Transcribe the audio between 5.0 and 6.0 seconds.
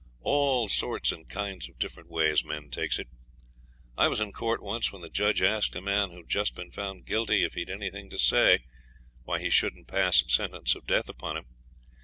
the judge asked a